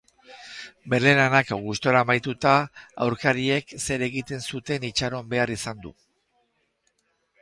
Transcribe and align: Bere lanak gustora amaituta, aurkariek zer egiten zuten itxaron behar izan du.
Bere 0.93 1.11
lanak 1.19 1.51
gustora 1.65 2.01
amaituta, 2.05 2.53
aurkariek 3.07 3.77
zer 3.89 4.07
egiten 4.07 4.43
zuten 4.53 4.89
itxaron 4.93 5.33
behar 5.35 5.57
izan 5.61 5.85
du. 5.89 5.97